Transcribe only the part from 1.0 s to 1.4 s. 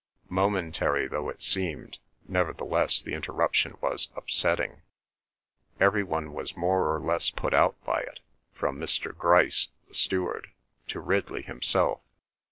though